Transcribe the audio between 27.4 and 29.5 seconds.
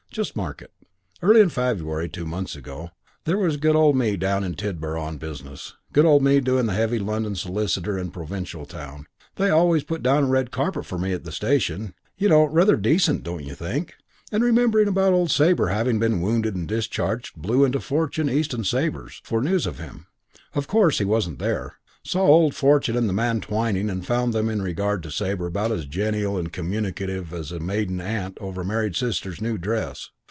a maiden aunt over a married sister's